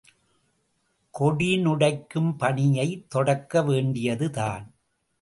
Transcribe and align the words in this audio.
கொடினுடைக்கும் 1.15 2.31
பணியைத் 2.37 3.09
தொடக்க 3.09 3.63
வேண்டியது 3.63 4.29
தான்! 4.31 4.65